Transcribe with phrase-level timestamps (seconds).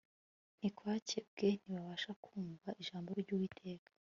[0.57, 3.89] ntikwakebwe ntibabasha kumva ijambo ry uwiteka